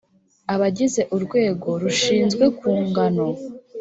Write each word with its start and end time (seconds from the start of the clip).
abagize 0.53 1.01
urwego 1.15 1.69
rushinzwe 1.81 2.45
kunga 2.57 3.03
no 3.15 3.27